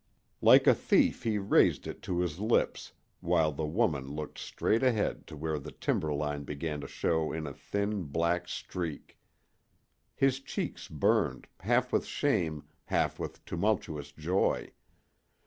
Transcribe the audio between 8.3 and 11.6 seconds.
streak. His cheeks burned,